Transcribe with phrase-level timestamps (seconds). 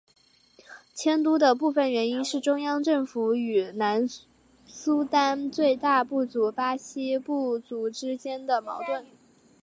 [0.95, 4.09] 迁都的部分原因是中央政府与南
[4.65, 9.05] 苏丹最大部族巴里部族之间的矛盾。